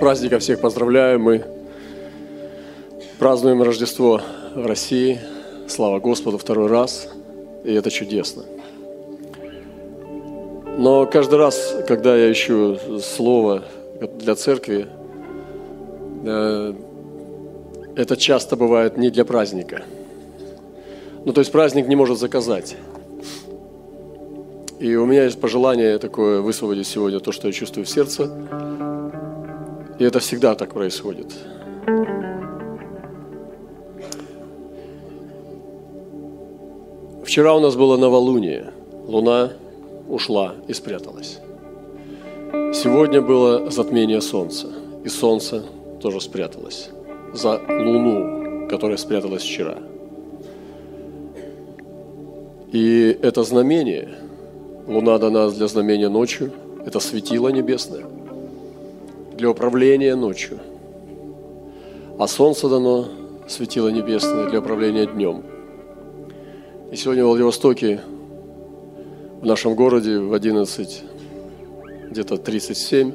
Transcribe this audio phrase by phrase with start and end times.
[0.00, 1.20] праздником всех поздравляю.
[1.20, 1.44] Мы
[3.18, 4.22] празднуем Рождество
[4.54, 5.20] в России.
[5.68, 7.08] Слава Господу второй раз.
[7.64, 8.44] И это чудесно.
[10.78, 13.64] Но каждый раз, когда я ищу слово
[14.18, 14.86] для церкви,
[16.24, 16.74] э,
[17.94, 19.82] это часто бывает не для праздника.
[21.26, 22.74] Ну, то есть праздник не может заказать.
[24.78, 28.30] И у меня есть пожелание такое высвободить сегодня то, что я чувствую в сердце.
[30.00, 31.26] И это всегда так происходит.
[37.22, 38.72] Вчера у нас было новолуние.
[39.06, 39.52] Луна
[40.08, 41.40] ушла и спряталась.
[42.72, 44.68] Сегодня было затмение Солнца.
[45.04, 45.64] И Солнце
[46.00, 46.88] тоже спряталось
[47.34, 49.76] за Луну, которая спряталась вчера.
[52.72, 54.08] И это знамение,
[54.86, 56.52] Луна дана для знамения ночью,
[56.86, 58.06] это светило небесное–
[59.40, 60.58] для управления ночью.
[62.18, 63.08] А солнце дано,
[63.48, 65.42] светило небесное, для управления днем.
[66.92, 68.02] И сегодня в Владивостоке,
[69.40, 71.04] в нашем городе, в 11,
[72.10, 73.12] где-то 37,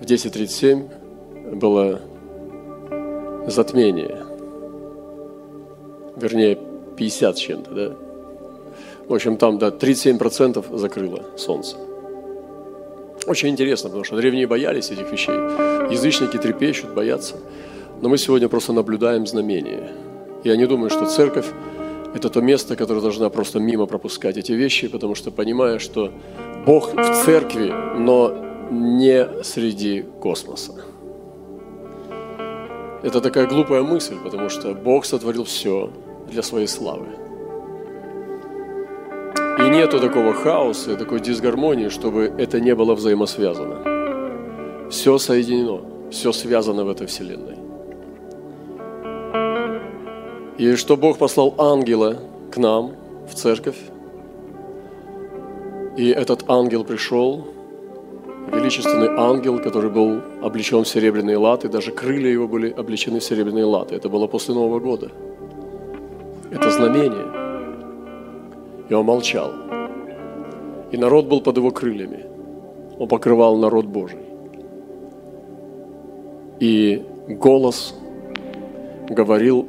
[0.00, 2.00] в 10.37 было
[3.48, 4.24] затмение.
[6.14, 6.56] Вернее,
[6.96, 7.92] 50 с чем-то, да?
[9.08, 11.76] В общем, там, да, 37% закрыло солнце.
[13.26, 15.34] Очень интересно, потому что древние боялись этих вещей.
[15.92, 17.34] Язычники трепещут, боятся.
[18.00, 19.90] Но мы сегодня просто наблюдаем знамения.
[20.44, 21.46] Я не думаю, что церковь–
[22.14, 26.12] это то место, которое должна просто мимо пропускать эти вещи, потому что понимая, что
[26.64, 28.32] Бог в церкви, но
[28.70, 30.72] не среди космоса.
[33.02, 35.90] Это такая глупая мысль, потому что Бог сотворил все
[36.30, 37.06] для своей славы.
[39.58, 44.90] И нету такого хаоса, такой дисгармонии, чтобы это не было взаимосвязано.
[44.90, 47.56] Все соединено, все связано в этой вселенной.
[50.58, 52.18] И что Бог послал ангела
[52.50, 52.92] к нам
[53.30, 53.78] в церковь,
[55.96, 57.46] и этот ангел пришел,
[58.52, 63.64] величественный ангел, который был облечен в серебряные латы, даже крылья его были облечены в серебряные
[63.64, 63.94] латы.
[63.94, 65.10] Это было после Нового года.
[66.50, 67.45] Это знамение–
[68.88, 69.52] и он молчал.
[70.90, 72.26] И народ был под его крыльями.
[72.98, 74.20] Он покрывал народ Божий.
[76.60, 77.94] И голос
[79.08, 79.66] говорил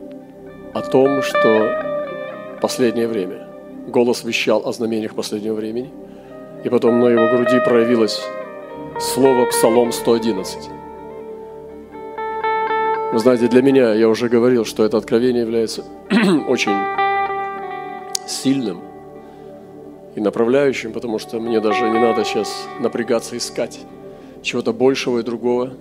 [0.73, 3.47] о том, что последнее время.
[3.87, 5.89] Голос вещал о знамениях последнего времени.
[6.63, 8.21] И потом на его груди проявилось
[8.99, 10.69] слово Псалом 111.
[13.13, 15.83] Вы знаете, для меня, я уже говорил, что это откровение является
[16.47, 16.73] очень
[18.27, 18.81] сильным,
[20.17, 23.79] и направляющим, потому что мне даже не надо сейчас напрягаться искать
[24.41, 25.73] чего-то большего и другого,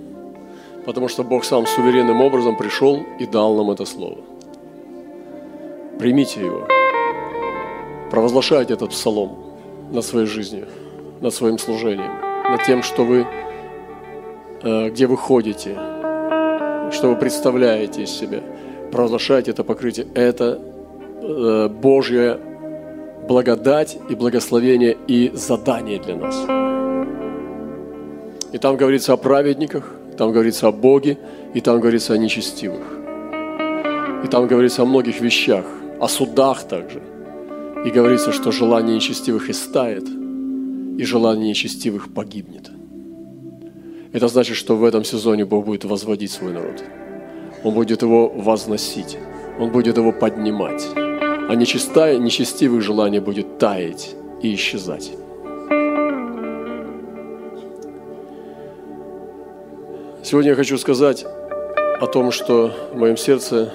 [0.85, 4.19] потому что Бог сам суверенным образом пришел и дал нам это слово.
[5.99, 6.69] Примите его.
[8.11, 9.39] Провозглашайте этот псалом
[9.91, 10.69] над своей жизнью,
[11.23, 12.13] над своим служением,
[12.51, 13.27] над тем, что вы,
[14.63, 15.75] э, где вы ходите,
[16.93, 18.43] что вы представляете из себя.
[18.93, 20.07] Провозглашайте это покрытие.
[20.15, 20.61] Это
[21.23, 22.39] э, Божье
[23.27, 26.37] благодать и благословение и задание для нас.
[28.53, 31.19] И там говорится о праведниках, там говорится о Боге,
[31.55, 32.85] и там говорится о нечестивых.
[34.25, 35.65] И там говорится о многих вещах,
[36.01, 37.03] о судах также.
[37.85, 40.05] И говорится, что желание нечестивых истает,
[40.99, 42.71] и желание нечестивых погибнет.
[44.13, 46.83] Это значит, что в этом сезоне Бог будет возводить свой народ.
[47.65, 49.19] Он будет его возносить.
[49.61, 51.06] Он будет его поднимать
[51.49, 55.13] а нечистая, нечестивых желание будет таять и исчезать.
[60.25, 61.25] Сегодня я хочу сказать
[62.01, 63.73] о том, что в моем сердце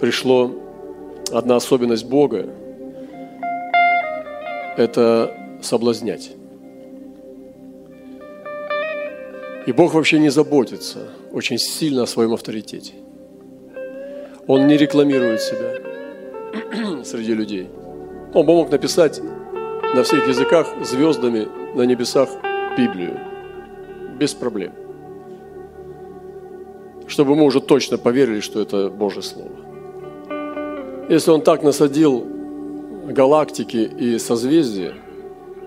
[0.00, 0.50] пришло
[1.30, 2.46] одна особенность Бога–
[4.78, 6.32] это соблазнять.
[9.66, 12.94] И Бог вообще не заботится очень сильно о своем авторитете.
[14.46, 15.74] Он не рекламирует себя–
[17.04, 17.68] среди людей.
[18.32, 19.20] Он бы мог написать
[19.94, 22.28] на всех языках звездами на небесах
[22.76, 23.18] Библию.
[24.18, 24.72] Без проблем.
[27.06, 29.50] Чтобы мы уже точно поверили, что это Божье Слово.
[31.08, 32.26] Если он так насадил
[33.06, 34.94] галактики и созвездия,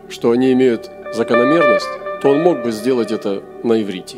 [0.09, 1.87] что они имеют закономерность,
[2.21, 4.17] то он мог бы сделать это на иврите.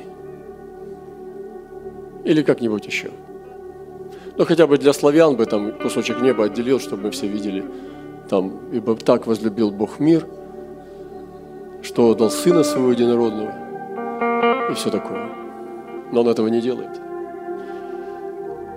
[2.24, 3.12] Или как-нибудь еще.
[4.40, 7.66] Ну, хотя бы для славян бы там кусочек неба отделил, чтобы мы все видели.
[8.30, 10.26] Там, ибо так возлюбил Бог мир,
[11.82, 15.30] что отдал Сына Своего Единородного, и все такое.
[16.14, 17.02] Но он этого не делает.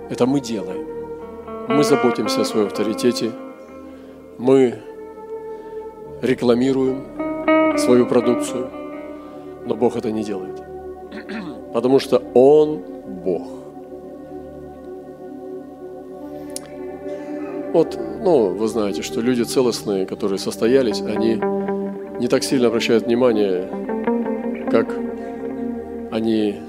[0.09, 0.85] Это мы делаем.
[1.69, 3.31] Мы заботимся о своем авторитете.
[4.37, 4.81] Мы
[6.21, 8.69] рекламируем свою продукцию.
[9.65, 10.61] Но Бог это не делает.
[11.73, 12.81] Потому что Он
[13.23, 13.62] Бог.
[17.73, 21.41] Вот, ну, вы знаете, что люди целостные, которые состоялись, они
[22.19, 23.67] не так сильно обращают внимание,
[24.69, 24.95] как
[26.11, 26.59] они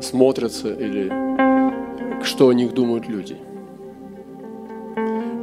[0.00, 1.12] смотрятся или
[2.22, 3.36] что о них думают люди.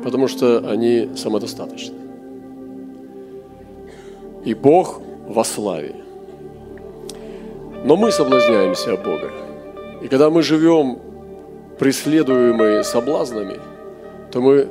[0.01, 1.95] Потому что они самодостаточны.
[4.45, 5.95] И Бог во славе.
[7.83, 9.29] Но мы соблазняемся Бога.
[10.01, 10.99] И когда мы живем
[11.79, 13.59] преследуемые соблазнами,
[14.31, 14.69] то мы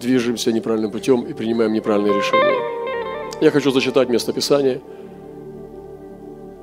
[0.00, 2.80] движемся неправильным путем и принимаем неправильные решения.
[3.40, 4.80] Я хочу зачитать место Писания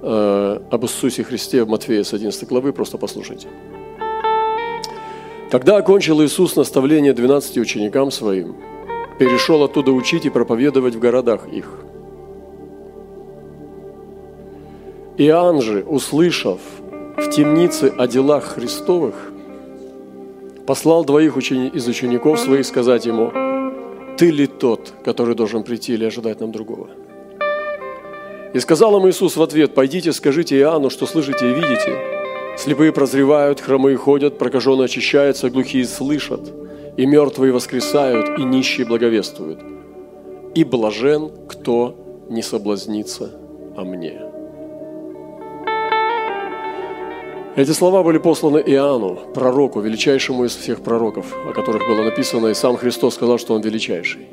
[0.01, 3.47] э, об Иисусе Христе в Матфея с 11 главы, просто послушайте.
[5.49, 8.55] Когда окончил Иисус наставление 12 ученикам своим,
[9.17, 11.85] перешел оттуда учить и проповедовать в городах их.
[15.17, 16.59] Иоанн же, услышав
[17.17, 19.31] в темнице о делах Христовых,
[20.67, 21.69] послал двоих учени...
[21.69, 23.31] из учеников своих сказать ему,
[24.17, 26.89] «Ты ли тот, который должен прийти или ожидать нам другого?»
[28.53, 31.97] И сказал им Иисус в ответ, «Пойдите, скажите Иоанну, что слышите и видите.
[32.57, 36.51] Слепые прозревают, хромые ходят, прокаженные очищаются, глухие слышат,
[36.97, 39.59] и мертвые воскресают, и нищие благовествуют.
[40.55, 41.95] И блажен, кто
[42.29, 43.31] не соблазнится
[43.77, 44.26] о мне».
[47.57, 52.53] Эти слова были посланы Иоанну, пророку, величайшему из всех пророков, о которых было написано, и
[52.53, 54.27] сам Христос сказал, что он величайший.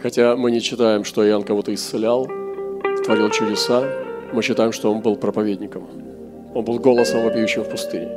[0.00, 2.28] Хотя мы не читаем, что Иоанн кого-то исцелял,
[3.04, 3.82] творил чудеса,
[4.32, 5.88] мы считаем, что он был проповедником.
[6.54, 8.12] Он был голосом, вопиющим в пустыне.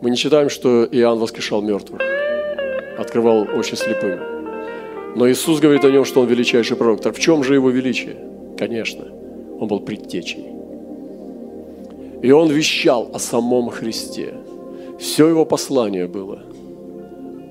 [0.00, 2.00] Мы не читаем, что Иоанн воскрешал мертвых,
[2.96, 4.20] открывал очи слепым.
[5.16, 7.02] Но Иисус говорит о нем, что он величайший пророк.
[7.02, 8.16] Так в чем же его величие?
[8.56, 9.04] Конечно,
[9.60, 10.55] он был предтечей.
[12.22, 14.34] И он вещал о самом Христе.
[14.98, 16.42] Все его послание было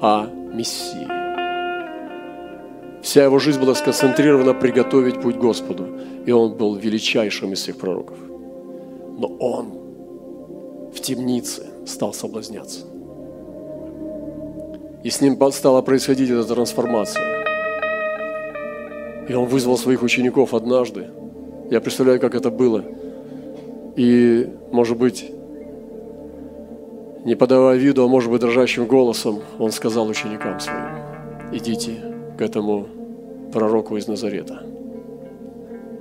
[0.02, 1.08] о Мессии.
[3.02, 5.88] Вся его жизнь была сконцентрирована приготовить путь Господу.
[6.26, 8.18] И он был величайшим из всех пророков.
[9.20, 12.82] Но он в темнице стал соблазняться.
[15.04, 17.46] И с ним стала происходить эта трансформация.
[19.30, 21.08] И он вызвал своих учеников однажды.
[21.70, 22.84] Я представляю, как это было–
[23.96, 25.32] и, может быть,
[27.24, 30.98] не подавая виду, а может быть, дрожащим голосом, он сказал ученикам своим,
[31.52, 31.96] идите
[32.38, 32.88] к этому
[33.54, 34.64] пророку из Назарета.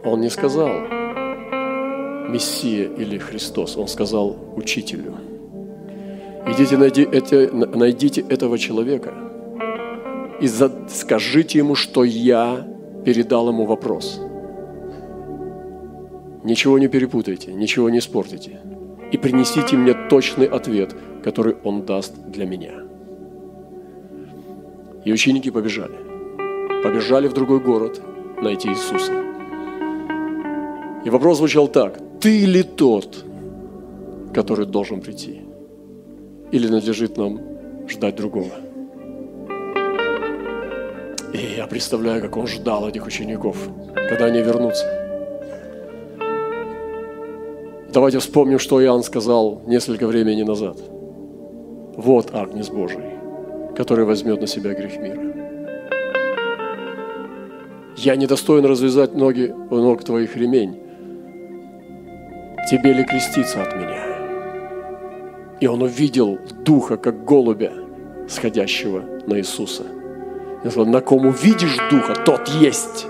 [0.04, 0.70] Он не сказал
[2.28, 5.14] Мессия или Христос, он сказал учителю.
[6.46, 9.14] Идите, найди, это, найдите этого человека
[10.40, 10.48] и
[10.88, 12.66] скажите ему, что я
[13.04, 14.20] передал ему вопрос–
[16.44, 18.60] Ничего не перепутайте, ничего не испортите.
[19.10, 22.72] И принесите мне точный ответ, который он даст для меня.
[25.06, 25.96] И ученики побежали.
[26.82, 28.02] Побежали в другой город
[28.42, 29.12] найти Иисуса.
[31.06, 31.98] И вопрос звучал так.
[32.20, 33.24] Ты ли тот,
[34.34, 35.40] который должен прийти?
[36.52, 37.40] Или надлежит нам
[37.88, 38.52] ждать другого?
[41.32, 43.56] И я представляю, как он ждал этих учеников,
[43.94, 45.03] когда они вернутся.
[47.94, 50.76] Давайте вспомним, что Иоанн сказал несколько времени назад.
[51.96, 53.04] Вот Агнец Божий,
[53.76, 55.22] который возьмет на себя грех мира.
[57.96, 60.76] Я недостоин развязать ноги у ног твоих ремень.
[62.68, 64.02] Тебе ли креститься от меня?
[65.60, 67.72] И он увидел духа, как голубя,
[68.28, 69.84] сходящего на Иисуса.
[70.64, 73.06] Я сказал, на ком увидишь духа, тот есть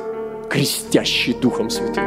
[0.50, 2.04] крестящий Духом Святым.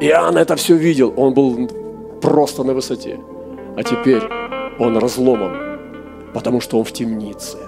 [0.00, 1.12] Иоанн это все видел.
[1.16, 1.81] Он был
[2.22, 3.20] просто на высоте.
[3.76, 4.22] А теперь
[4.78, 5.78] он разломан,
[6.32, 7.58] потому что он в темнице.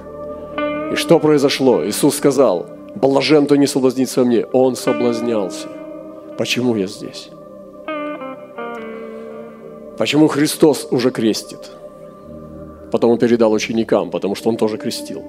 [0.92, 1.84] И что произошло?
[1.84, 4.46] Иисус сказал, блажен, кто не соблазнится мне.
[4.52, 5.68] Он соблазнялся.
[6.38, 7.30] Почему я здесь?
[9.98, 11.70] Почему Христос уже крестит?
[12.90, 15.22] Потом он передал ученикам, потому что он тоже крестил.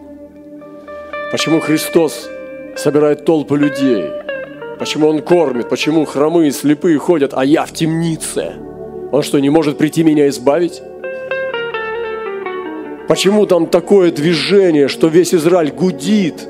[1.32, 2.30] Почему Христос
[2.76, 4.10] собирает толпы людей?
[4.80, 5.70] Почему он кормит?
[5.70, 8.54] Почему хромые, слепые ходят, а я в темнице?
[9.16, 10.82] Он что, не может прийти меня избавить?
[13.08, 16.46] Почему там такое движение, что весь Израиль гудит,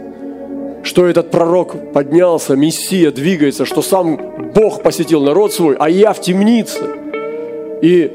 [0.81, 6.21] что этот пророк поднялся, Мессия двигается, что сам Бог посетил народ свой, а я в
[6.21, 6.81] темнице?
[7.83, 8.11] И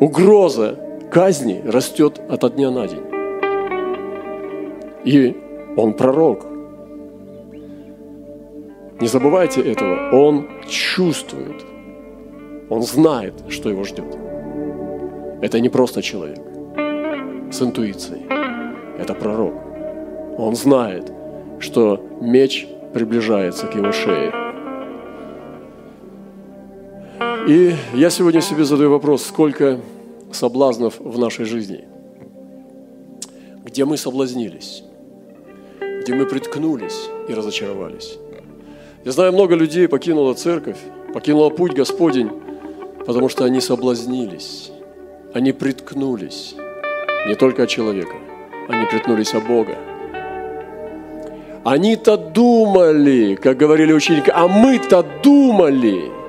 [0.00, 0.78] угроза
[1.10, 3.04] казни растет от дня на день.
[5.06, 5.34] И
[5.78, 6.44] он пророк.
[9.00, 10.10] Не забывайте этого.
[10.12, 11.73] Он чувствует.
[12.70, 14.16] Он знает, что его ждет.
[15.42, 16.40] Это не просто человек
[17.50, 18.26] с интуицией.
[18.98, 19.54] Это пророк.
[20.38, 21.12] Он знает,
[21.60, 24.32] что меч приближается к его шее.
[27.46, 29.80] И я сегодня себе задаю вопрос, сколько
[30.32, 31.84] соблазнов в нашей жизни,
[33.64, 34.82] где мы соблазнились,
[36.02, 38.18] где мы приткнулись и разочаровались.
[39.04, 40.78] Я знаю, много людей покинуло церковь,
[41.12, 42.30] покинуло путь Господень,
[43.06, 44.70] потому что они соблазнились,
[45.32, 46.54] они приткнулись
[47.26, 48.16] не только от человека,
[48.68, 49.76] они приткнулись от Бога.
[51.64, 56.10] Они-то думали, как говорили ученики, а мы-то думали–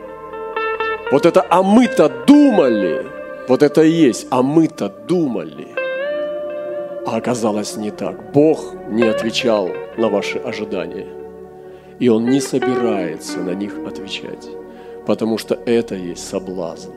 [1.12, 3.06] вот это «а мы-то думали»,
[3.48, 5.68] вот это и есть «а мы-то думали».
[7.06, 8.34] А оказалось не так.
[8.34, 11.06] Бог не отвечал на ваши ожидания.
[12.00, 14.50] И Он не собирается на них отвечать,
[15.06, 16.92] потому что это есть соблазн.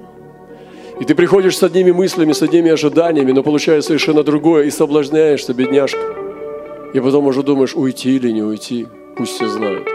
[1.00, 5.54] И ты приходишь с одними мыслями, с одними ожиданиями, но получаешь совершенно другое и соблазняешься,
[5.54, 6.00] бедняжка.
[6.94, 8.86] И потом уже думаешь, уйти или не уйти,
[9.16, 9.86] пусть все знают.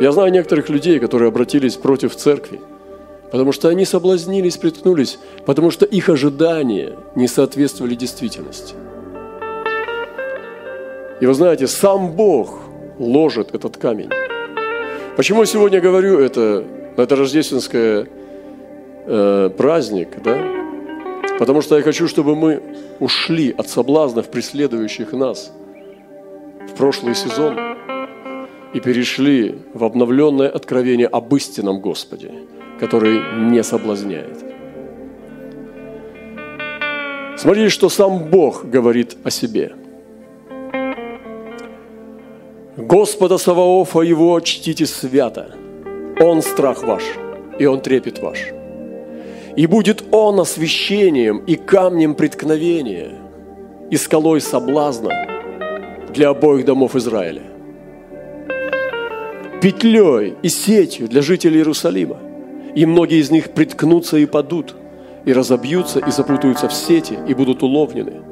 [0.00, 2.60] Я знаю некоторых людей, которые обратились против церкви–
[3.30, 8.74] Потому что они соблазнились, приткнулись, потому что их ожидания не соответствовали действительности.
[11.20, 12.58] И вы знаете, сам Бог
[12.98, 14.08] ложит этот камень.
[15.16, 16.64] Почему я сегодня говорю это,
[17.02, 18.08] это рождественское
[19.06, 20.38] э, праздник, да?
[21.38, 22.60] Потому что я хочу, чтобы мы
[23.00, 25.52] ушли от соблазнов, преследующих нас
[26.68, 27.56] в прошлый сезон,
[28.74, 32.32] и перешли в обновленное откровение об истинном Господе–
[32.78, 34.44] который не соблазняет.
[37.36, 39.72] Смотрите, что сам Бог говорит о себе.
[42.76, 45.54] Господа Саваофа его чтите свято.
[46.20, 47.02] Он страх ваш,
[47.58, 48.38] и он трепет ваш.
[49.56, 53.12] И будет он освящением и камнем преткновения,
[53.90, 55.10] и скалой соблазна
[56.12, 57.42] для обоих домов Израиля.
[59.60, 62.18] Петлей и сетью для жителей Иерусалима
[62.74, 64.76] и многие из них приткнутся и падут,
[65.24, 68.22] и разобьются, и запутаются в сети, и будут уловлены.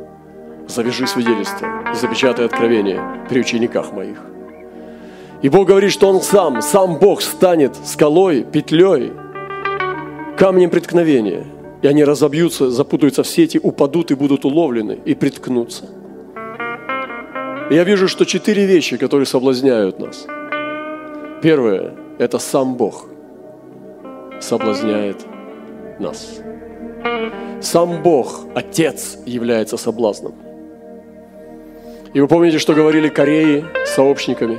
[0.68, 4.35] Завяжи свидетельство запечатай откровение при учениках моих.
[5.42, 9.12] И Бог говорит, что Он сам, сам Бог станет скалой, петлей,
[10.36, 11.44] камнем преткновения.
[11.82, 15.84] И они разобьются, запутаются в сети, упадут и будут уловлены, и приткнутся.
[17.70, 20.26] И я вижу, что четыре вещи, которые соблазняют нас.
[21.42, 23.06] Первое– это сам Бог–
[24.40, 25.24] соблазняет
[25.98, 26.40] нас.
[27.60, 30.34] Сам Бог, Отец, является соблазном.
[32.14, 34.58] И вы помните, что говорили Кореи сообщниками?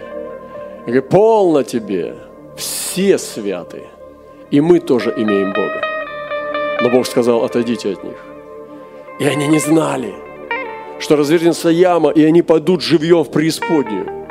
[0.87, 2.15] Говорит, полно тебе,
[2.55, 3.83] все святы,
[4.51, 5.81] и мы тоже имеем Бога.
[6.81, 8.15] Но Бог сказал, отойдите от них.
[9.19, 10.13] И они не знали,
[10.99, 14.27] что развернется яма, и они падут живьем в преисподнюю.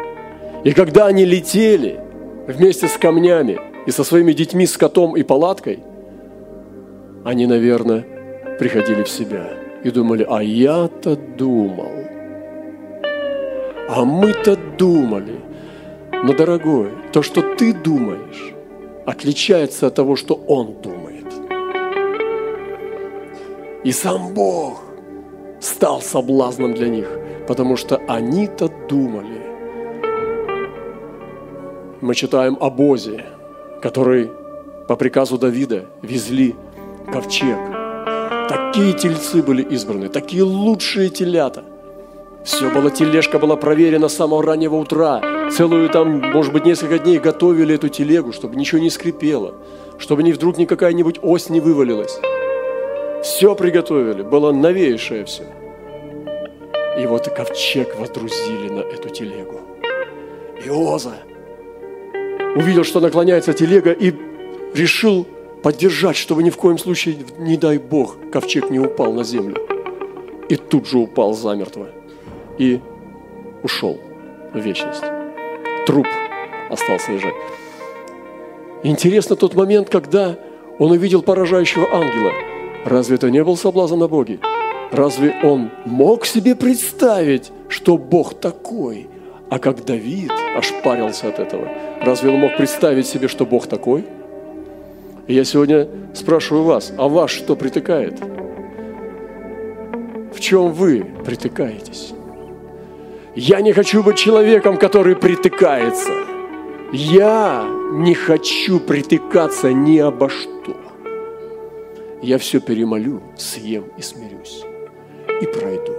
[0.65, 2.01] И когда они летели
[2.47, 5.81] вместе с камнями, и со своими детьми, с котом и палаткой,
[7.23, 8.05] они, наверное,
[8.59, 9.47] приходили в себя
[9.85, 11.93] и думали, а я-то думал,
[13.91, 15.46] а мы-то думали.
[16.25, 18.54] Но, дорогой, то, что ты думаешь,
[19.06, 21.26] отличается от того, что он думает.
[23.85, 24.82] И сам Бог
[25.61, 27.08] стал соблазном для них,
[27.46, 29.40] потому что они-то думали.
[32.00, 33.25] Мы читаем о Бозе,
[33.80, 34.30] который
[34.88, 36.54] по приказу Давида везли
[37.12, 37.58] ковчег.
[38.49, 41.64] Такие тельцы были избраны, такие лучшие телята.
[42.44, 45.20] Все было, тележка была проверена с самого раннего утра.
[45.50, 49.55] Целую там, может быть, несколько дней готовили эту телегу, чтобы ничего не скрипело,
[49.99, 52.19] чтобы ни вдруг ни какая-нибудь ось не вывалилась.
[53.23, 55.45] Все приготовили, было новейшее все.
[56.99, 59.61] И вот и ковчег водрузили на эту телегу.
[60.65, 61.15] Иоза
[62.55, 64.12] увидел, что наклоняется телега и
[64.75, 65.26] решил
[65.62, 69.57] поддержать, чтобы ни в коем случае, не дай Бог, ковчег не упал на землю.
[70.49, 71.88] И тут же упал замертво.
[72.59, 72.81] И
[73.62, 73.99] ушел
[74.55, 75.03] в вечность.
[75.87, 76.07] Труп
[76.71, 77.35] остался лежать.
[78.83, 80.37] Интересно тот момент, когда
[80.78, 82.33] он увидел поражающего ангела.
[82.85, 84.40] Разве это не был соблазн на Боге?
[84.93, 89.09] Разве он мог себе представить, что Бог такой–
[89.49, 91.69] а как Давид ошпарился от этого,
[92.02, 94.05] разве он мог представить себе, что Бог такой?
[95.28, 98.19] Я сегодня спрашиваю вас, а вас что притыкает?
[100.35, 102.12] В чем вы притыкаетесь?
[103.37, 106.11] Я не хочу быть человеком, который притыкается.
[106.90, 110.75] Я не хочу притыкаться ни обо что.
[112.23, 114.64] Я все перемолю, съем и смирюсь.
[115.43, 115.93] И пройду.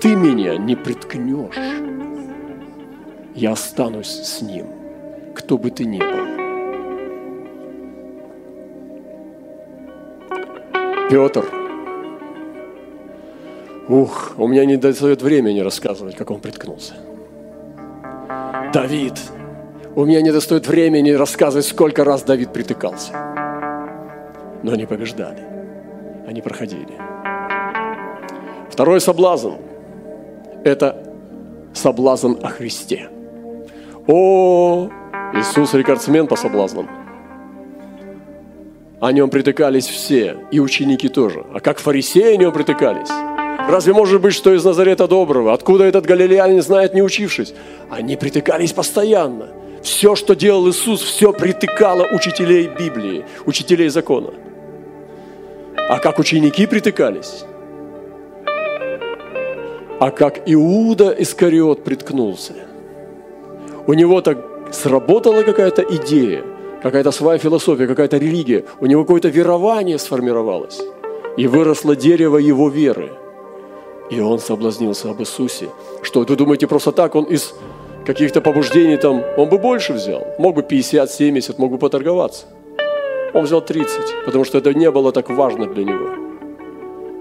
[0.00, 1.56] Ты меня не приткнешь.
[3.34, 4.66] Я останусь с ним,
[5.34, 6.24] кто бы ты ни был.
[11.10, 11.63] Петр.
[13.88, 16.94] Ух, у меня не достает времени рассказывать, как он приткнулся.
[18.72, 19.14] Давид.
[19.94, 23.12] У меня не достает времени рассказывать, сколько раз Давид притыкался.
[24.62, 25.44] Но они побеждали.
[26.26, 26.94] Они проходили.
[28.70, 29.52] Второй соблазн–
[30.64, 31.04] это
[31.74, 33.10] соблазн о Христе.
[34.06, 34.88] О,
[35.34, 36.88] Иисус рекордсмен по соблазнам–
[39.04, 41.44] о нем притыкались все, и ученики тоже.
[41.52, 43.10] А как фарисеи о нем притыкались?
[43.58, 45.52] Разве может быть, что из Назарета доброго?
[45.52, 47.54] Откуда этот галилеянин знает, не учившись?
[47.90, 49.48] Они притыкались постоянно.
[49.82, 54.30] Все, что делал Иисус, все притыкало учителей Библии, учителей закона.
[55.88, 57.44] А как ученики притыкались?
[60.00, 62.54] А как Иуда Искариот приткнулся?
[63.86, 64.38] У него так
[64.72, 66.42] сработала какая-то идея–
[66.84, 70.82] какая-то своя философия, какая-то религия, у него какое-то верование сформировалось.
[71.38, 73.10] И выросло дерево его веры.
[74.10, 75.68] И он соблазнился об Иисусе.
[76.02, 77.54] Что, вы думаете, просто так он из
[78.04, 80.26] каких-то побуждений там, он бы больше взял.
[80.38, 82.46] Мог бы 50, 70, мог бы поторговаться.
[83.32, 86.08] Он взял 30, потому что это не было так важно для него.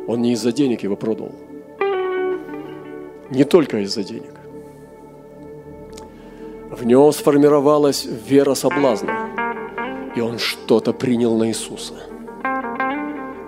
[0.07, 1.31] Он не из-за денег его продал.
[3.29, 4.33] Не только из-за денег.
[6.69, 9.29] В нем сформировалась вера соблазна.
[10.15, 11.93] И он что-то принял на Иисуса.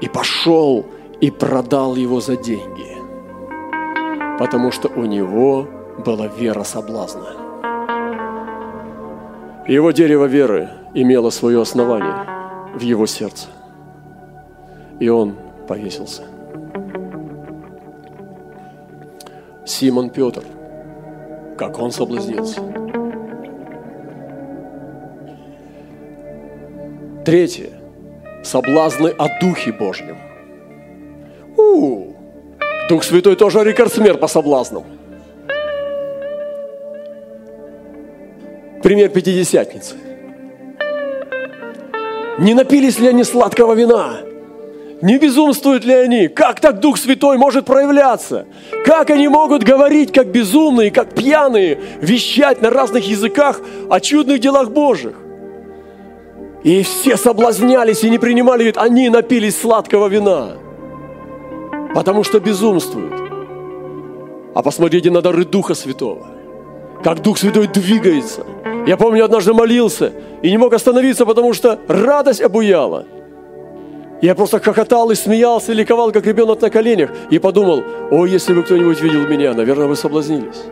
[0.01, 0.85] И пошел
[1.21, 2.94] и продал его за деньги.
[4.37, 5.67] Потому что у него
[6.05, 7.27] была вера соблазна.
[9.67, 12.25] Его дерево веры имело свое основание
[12.75, 13.47] в его сердце.
[14.99, 15.35] И он
[15.67, 16.23] повесился.
[19.65, 20.43] Симон Петр,
[21.57, 22.61] как он соблазнился–
[27.25, 27.71] Третье.
[28.43, 30.24] Соблазны о Духе Божьем.
[32.89, 34.83] Дух Святой тоже рекордсмен по соблазнам.
[38.83, 39.95] Пример Пятидесятницы.
[42.37, 44.17] Не напились ли они сладкого вина?
[45.01, 46.27] Не безумствуют ли они?
[46.27, 48.45] Как так Дух Святой может проявляться?
[48.85, 54.69] Как они могут говорить, как безумные, как пьяные, вещать на разных языках о чудных делах
[54.69, 55.15] Божьих?
[56.63, 58.77] И все соблазнялись и не принимали вид.
[58.77, 60.53] Они напились сладкого вина,
[61.95, 63.13] потому что безумствуют.
[64.53, 66.27] А посмотрите на дары Духа Святого.
[67.01, 68.45] Как Дух Святой двигается.
[68.85, 73.05] Я помню, однажды молился и не мог остановиться, потому что радость обуяла.
[74.21, 77.11] Я просто хохотал и смеялся, и ликовал, как ребенок на коленях.
[77.29, 77.81] И подумал,
[78.11, 80.63] о, если бы кто-нибудь видел меня, наверное, вы соблазнились.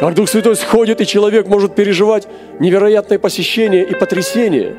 [0.00, 2.28] Как Дух Святой сходит, и человек может переживать
[2.58, 4.76] невероятное посещение и потрясение,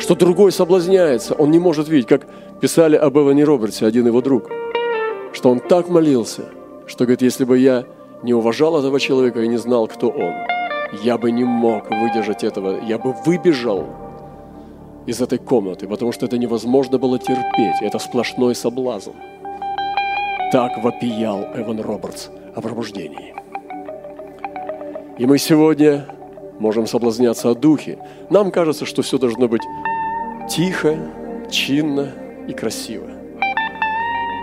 [0.00, 2.26] что другой соблазняется, он не может видеть, как
[2.60, 4.50] писали об Эване Робертсе, один его друг,
[5.34, 6.44] что он так молился,
[6.86, 7.84] что, говорит, если бы я
[8.22, 10.32] не уважал этого человека и не знал, кто он,
[11.02, 13.84] я бы не мог выдержать этого, я бы выбежал
[15.06, 19.10] из этой комнаты, потому что это невозможно было терпеть, это сплошной соблазн.
[20.52, 23.34] Так вопиял Эван Робертс о пробуждении.
[25.18, 26.06] И мы сегодня
[26.60, 27.98] можем соблазняться о духе.
[28.30, 29.62] Нам кажется, что все должно быть
[30.48, 30.96] тихо,
[31.50, 32.12] чинно
[32.48, 33.23] и красиво.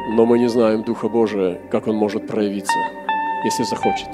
[0.10, 2.78] Но мы не знаем Духа Божия, как Он может проявиться,
[3.46, 4.10] если захочет.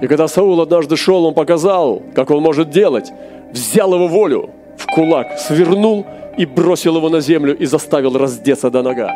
[0.00, 3.12] И когда Саул однажды шел, он показал, как он может делать.
[3.52, 6.04] Взял его волю в кулак, свернул
[6.36, 9.12] и бросил его на землю и заставил раздеться до нога.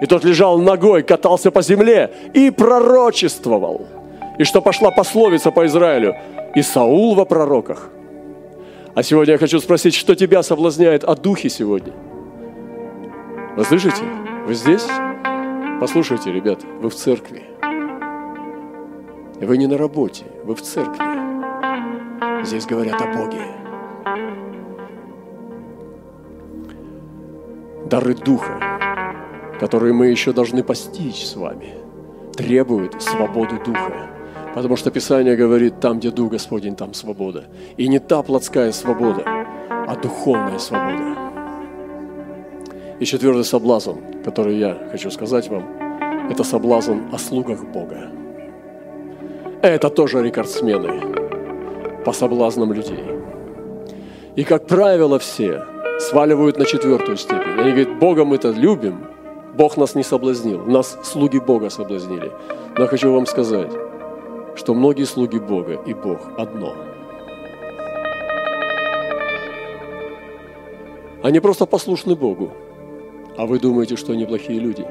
[0.00, 3.82] И тот лежал ногой, катался по земле и пророчествовал–
[4.38, 6.14] и что пошла пословица по Израилю.
[6.54, 7.90] И Саул во пророках.
[8.94, 11.92] А сегодня я хочу спросить, что тебя соблазняет о духе сегодня?
[13.56, 14.02] Вы слышите?
[14.46, 14.86] Вы здесь?
[15.80, 17.42] Послушайте, ребят, вы в церкви.
[19.40, 21.04] Вы не на работе, вы в церкви.
[22.44, 23.42] Здесь говорят о Боге.
[27.90, 28.60] Дары Духа,
[29.58, 31.74] которые мы еще должны постичь с вами,
[32.36, 34.10] требуют свободы Духа.
[34.54, 37.46] Потому что Писание говорит, там, где Дух Господень, там свобода.
[37.76, 41.25] И не та плотская свобода, а духовная свобода.
[42.98, 48.10] И четвертый соблазн, который я хочу сказать вам, это соблазн о слугах Бога.
[49.60, 53.04] Это тоже рекордсмены по соблазнам людей.
[54.34, 55.62] И, как правило, все
[56.00, 57.60] сваливают на четвертую степень.
[57.60, 59.06] Они говорят, Бога мы-то любим,
[59.54, 62.32] Бог нас не соблазнил, нас слуги Бога соблазнили.
[62.76, 63.72] Но я хочу вам сказать,
[64.54, 66.74] что многие слуги Бога и Бог одно.
[71.22, 72.52] Они просто послушны Богу,
[73.36, 74.86] а вы думаете, что они плохие люди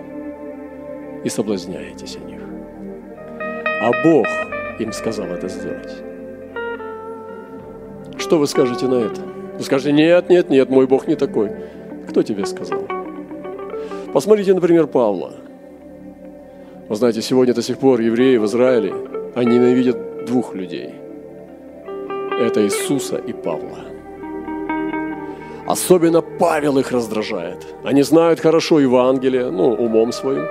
[1.24, 2.42] и соблазняетесь о них.
[3.82, 4.28] А Бог
[4.80, 5.92] им сказал это сделать.
[8.18, 9.22] Что вы скажете на это?
[9.58, 11.52] Вы скажете, нет, нет, нет, мой Бог не такой.
[12.10, 12.86] Кто тебе сказал?
[14.14, 15.34] Посмотрите, например, Павла.
[16.88, 18.94] Вы знаете, сегодня до сих пор евреи в Израиле,
[19.36, 20.94] они ненавидят двух людей.
[22.40, 23.95] Это Иисуса и Павла.
[25.68, 27.66] Особенно Павел их раздражает.
[27.84, 30.46] Они знают хорошо Евангелие, ну, умом своим.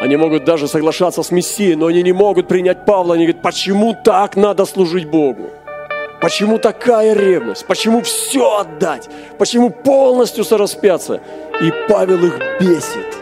[0.00, 3.14] Они могут даже соглашаться с Мессией, но они не могут принять Павла.
[3.14, 5.50] Они говорят, почему так надо служить Богу?
[6.20, 7.66] Почему такая ревность?
[7.66, 9.10] Почему все отдать?
[9.38, 11.20] Почему полностью сораспяться?
[11.60, 13.18] И Павел их бесит.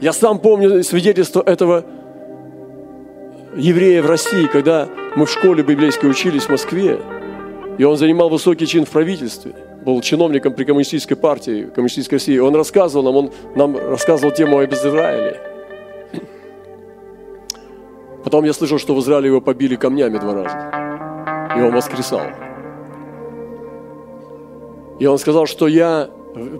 [0.00, 1.84] Я сам помню свидетельство этого
[3.56, 6.98] еврея в России, когда мы в школе библейской учились в Москве,
[7.78, 9.52] и он занимал высокий чин в правительстве,
[9.84, 12.38] был чиновником при коммунистической партии, коммунистической России.
[12.38, 15.40] Он рассказывал нам, он нам рассказывал тему об Израиле.
[18.24, 21.58] Потом я слышал, что в Израиле его побили камнями два раза.
[21.58, 22.22] И он воскресал.
[24.98, 26.08] И он сказал, что я,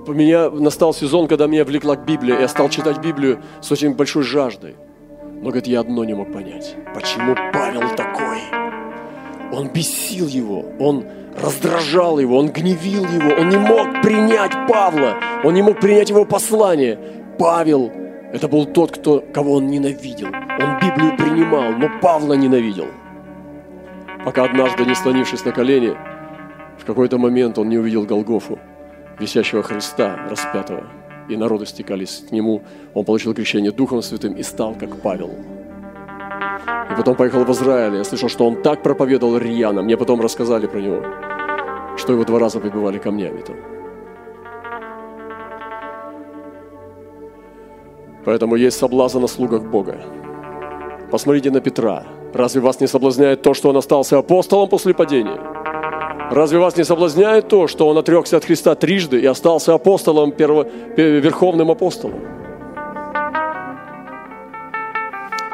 [0.07, 2.39] меня настал сезон, когда меня влекла к Библии.
[2.39, 4.75] Я стал читать Библию с очень большой жаждой.
[5.41, 6.77] Но, говорит, я одно не мог понять.
[6.95, 8.14] Почему Павел такой?
[9.55, 11.05] Он бесил его, он
[11.41, 15.15] раздражал его, он гневил его, он не мог принять Павла,
[15.45, 16.99] он не мог принять его послание.
[17.39, 17.93] Павел–
[18.33, 20.27] это был тот, кто, кого он ненавидел.
[20.27, 22.87] Он Библию принимал, но Павла ненавидел.
[24.25, 25.95] Пока однажды, не склонившись на колени,
[26.79, 28.59] в какой-то момент он не увидел Голгофу,
[29.21, 30.85] висящего Христа распятого,
[31.29, 32.63] и народы стекались к нему.
[32.93, 35.31] Он получил крещение Духом Святым и стал как Павел–
[36.91, 37.97] и потом поехал в Израиль.
[37.97, 39.83] Я слышал, что он так проповедовал рьяно.
[39.83, 41.03] Мне потом рассказали про него,
[41.97, 43.57] что его два раза побивали камнями там.
[48.25, 50.01] Поэтому есть соблазн на слугах Бога.
[51.11, 52.05] Посмотрите на Петра.
[52.33, 55.39] Разве вас не соблазняет то, что он остался апостолом после падения?
[56.31, 60.67] Разве вас не соблазняет то, что он отрекся от Христа трижды и остался апостолом, перво,
[60.97, 62.34] верховным апостолом?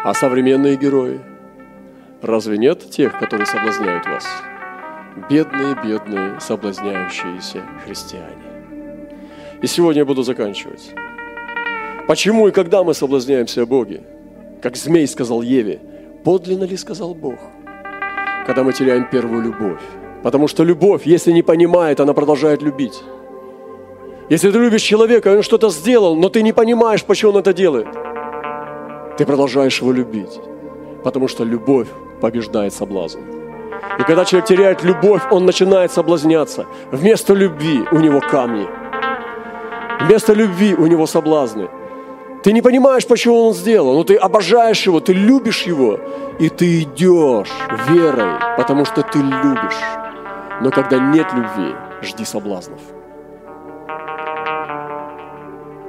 [0.02, 1.20] А современные герои?
[2.22, 4.26] Разве нет тех, которые соблазняют вас?
[5.28, 9.04] Бедные, бедные, соблазняющиеся христиане.
[9.60, 10.94] И сегодня я буду заканчивать.
[12.08, 14.00] Почему и когда мы соблазняемся о Боге?
[14.62, 15.80] Как змей сказал Еве,
[16.24, 17.38] подлинно ли сказал Бог?
[18.46, 19.82] Когда мы теряем первую любовь.
[20.22, 23.02] Потому что любовь, если не понимает, она продолжает любить.
[24.30, 27.88] Если ты любишь человека, он что-то сделал, но ты не понимаешь, почему он это делает–
[29.20, 30.40] ты продолжаешь его любить,
[31.04, 31.88] потому что любовь
[32.22, 33.18] побеждает соблазн.
[33.98, 36.64] И когда человек теряет любовь, он начинает соблазняться.
[36.90, 38.66] Вместо любви у него камни.
[40.06, 41.68] Вместо любви у него соблазны.
[42.42, 46.00] Ты не понимаешь, почему он сделал, но ты обожаешь его, ты любишь его,
[46.38, 47.52] и ты идешь
[47.90, 49.82] верой, потому что ты любишь.
[50.62, 52.80] Но когда нет любви, жди соблазнов.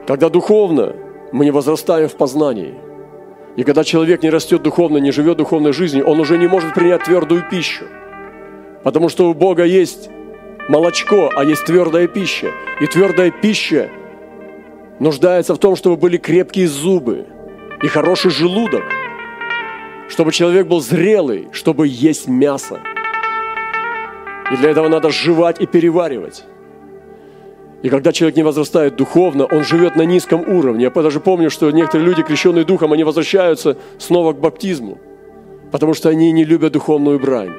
[0.05, 0.97] Когда духовно
[1.31, 2.75] мы не возрастаем в познании–
[3.57, 7.03] и когда человек не растет духовно, не живет духовной жизнью, он уже не может принять
[7.03, 7.85] твердую пищу.
[8.83, 10.09] Потому что у Бога есть
[10.69, 12.51] молочко, а есть твердая пища.
[12.79, 13.89] И твердая пища
[14.99, 17.25] нуждается в том, чтобы были крепкие зубы
[17.81, 18.83] и хороший желудок,
[20.07, 22.79] чтобы человек был зрелый, чтобы есть мясо.
[24.51, 26.45] И для этого надо жевать и переваривать.
[27.83, 30.83] И когда человек не возрастает духовно, он живет на низком уровне.
[30.83, 34.99] Я даже помню, что некоторые люди, крещенные духом, они возвращаются снова к баптизму,
[35.71, 37.51] потому что они не любят духовную брань.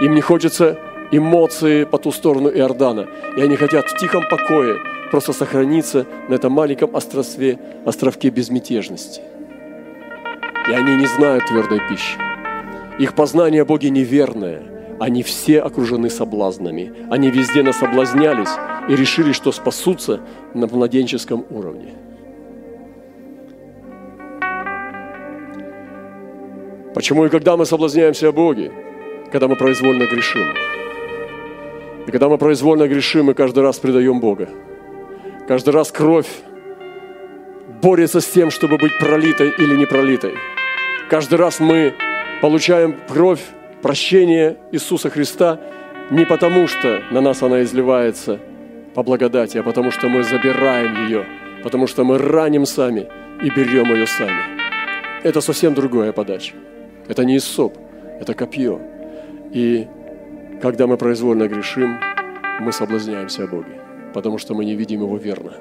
[0.00, 0.78] Им не хочется
[1.10, 3.08] эмоции по ту сторону Иордана.
[3.36, 4.78] И они хотят в тихом покое
[5.10, 9.22] просто сохраниться на этом маленьком острове, островке безмятежности.
[10.68, 12.16] И они не знают твердой пищи.
[13.00, 14.62] Их познание о Боге неверное.
[15.00, 16.92] Они все окружены соблазнами.
[17.10, 18.50] Они везде насоблазнялись
[18.88, 20.20] и решили, что спасутся
[20.54, 21.94] на младенческом уровне.
[26.94, 28.72] Почему и когда мы соблазняемся о Боге?
[29.30, 30.54] Когда мы произвольно грешим.
[32.06, 34.48] И когда мы произвольно грешим, мы каждый раз предаем Бога.
[35.46, 36.28] Каждый раз кровь
[37.82, 40.34] борется с тем, чтобы быть пролитой или не пролитой.
[41.10, 41.94] Каждый раз мы
[42.40, 43.42] получаем кровь,
[43.82, 45.60] прощение Иисуса Христа
[46.10, 48.40] не потому, что на нас она изливается
[48.98, 51.24] по благодати, а потому что мы забираем ее,
[51.62, 53.06] потому что мы раним сами
[53.40, 54.42] и берем ее сами.
[55.22, 56.56] Это совсем другая подача.
[57.06, 57.78] Это не иссоп,
[58.20, 58.80] это копье.
[59.52, 59.86] И
[60.60, 62.00] когда мы произвольно грешим,
[62.58, 63.80] мы соблазняемся о Боге,
[64.14, 65.52] потому что мы не видим Его верно.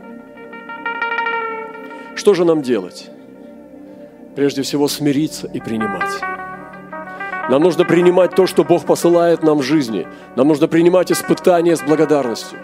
[2.15, 3.11] Что же нам делать?
[4.35, 6.21] Прежде всего смириться и принимать.
[7.51, 10.07] Нам нужно принимать то, что Бог посылает нам в жизни.
[10.35, 12.57] Нам нужно принимать испытания с благодарностью.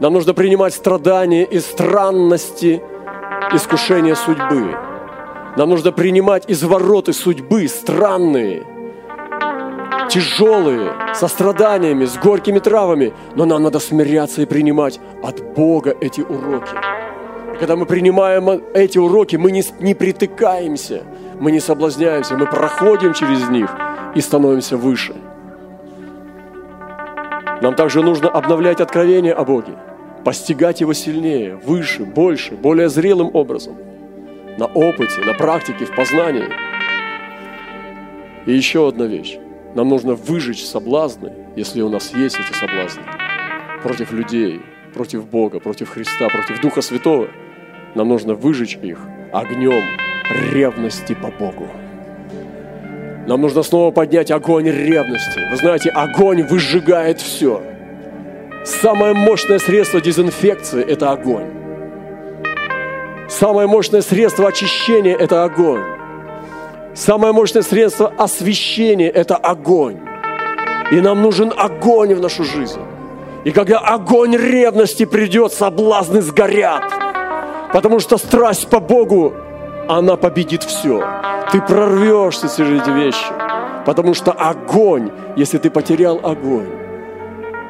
[0.00, 2.82] Нам нужно принимать страдания и странности
[3.52, 4.76] искушения судьбы.
[5.56, 8.64] Нам нужно принимать извороты судьбы, странные–
[10.08, 16.20] тяжелые, со страданиями, с горькими травами, но нам надо смиряться и принимать от Бога эти
[16.20, 16.74] уроки.
[17.54, 21.02] И когда мы принимаем эти уроки, мы не, не притыкаемся,
[21.40, 23.70] мы не соблазняемся, мы проходим через них
[24.14, 25.14] и становимся выше.
[27.62, 29.72] Нам также нужно обновлять откровение о Боге,
[30.24, 33.76] постигать Его сильнее, выше, больше, более зрелым образом,
[34.58, 36.48] на опыте, на практике, в познании.
[38.44, 39.38] И еще одна вещь.
[39.74, 43.02] Нам нужно выжечь соблазны, если у нас есть эти соблазны,
[43.82, 44.60] против людей,
[44.94, 47.28] против Бога, против Христа, против Духа Святого.
[47.94, 48.98] Нам нужно выжечь их
[49.32, 49.84] огнем
[50.52, 51.68] ревности по Богу.
[53.26, 55.40] Нам нужно снова поднять огонь ревности.
[55.50, 57.60] Вы знаете, огонь выжигает все.
[58.64, 61.46] Самое мощное средство дезинфекции– это огонь.
[63.28, 65.82] Самое мощное средство очищения– это огонь.
[66.94, 69.98] Самое мощное средство освещения– это огонь.
[70.92, 72.80] И нам нужен огонь в нашу жизнь.
[73.44, 76.84] И когда огонь ревности придет, соблазны сгорят.
[77.72, 79.34] Потому что страсть по Богу,
[79.88, 81.02] она победит все.
[81.52, 83.32] Ты прорвешься через эти вещи.
[83.84, 86.68] Потому что огонь, если ты потерял огонь,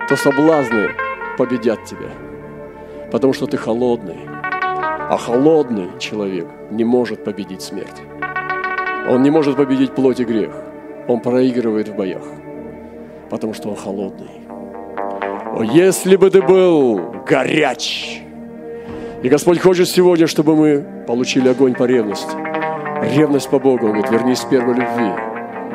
[0.09, 0.91] то соблазны
[1.37, 2.11] победят тебя.
[3.11, 4.19] Потому что ты холодный.
[5.09, 8.03] А холодный человек не может победить смерть.
[9.09, 10.51] Он не может победить плоть и грех.
[11.07, 12.25] Он проигрывает в боях,
[13.31, 14.47] потому что он холодный.
[15.57, 18.26] О, если бы ты был горяч!
[19.27, 22.31] И Господь хочет сегодня, чтобы мы получили огонь по ревности.
[23.03, 23.87] Ревность по Богу.
[23.87, 25.11] Он говорит, вернись к первой любви.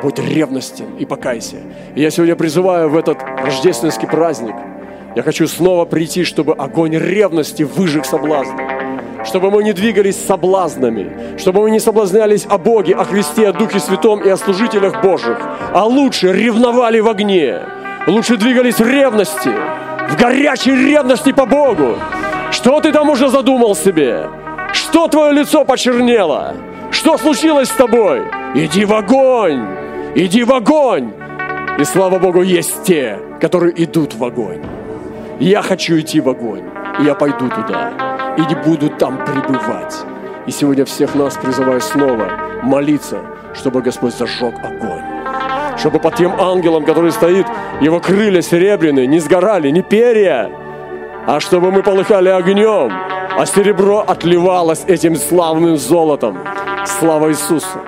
[0.00, 1.56] Будь ревностен и покайся.
[1.94, 4.54] И я сегодня призываю в этот рождественский праздник,
[5.14, 8.56] я хочу снова прийти, чтобы огонь ревности выжег соблазн
[9.26, 13.78] чтобы мы не двигались соблазнами, чтобы мы не соблазнялись о Боге, о Христе, о Духе
[13.80, 15.38] Святом и о служителях Божьих,
[15.72, 17.60] а лучше ревновали в огне,
[18.06, 19.50] лучше двигались в ревности,
[20.08, 21.98] в горячей ревности по Богу.
[22.52, 24.28] Что ты там уже задумал себе?
[24.74, 26.54] Что твое лицо почернело?
[26.90, 28.22] Что случилось с тобой?
[28.54, 29.66] Иди в огонь!
[30.14, 31.12] Иди в огонь!
[31.78, 34.62] И слава Богу, есть те, которые идут в огонь.
[35.40, 36.62] Я хочу идти в огонь,
[37.00, 40.04] и я пойду туда и не будут там пребывать.
[40.46, 42.28] И сегодня всех нас призываю снова
[42.62, 43.20] молиться,
[43.54, 45.02] чтобы Господь зажег огонь.
[45.78, 47.46] Чтобы под тем ангелом, который стоит,
[47.80, 50.50] его крылья серебряные, не сгорали, не перья,
[51.26, 56.38] а чтобы мы полыхали огнем, а серебро отливалось этим славным золотом.
[56.84, 57.78] Слава Иисусу!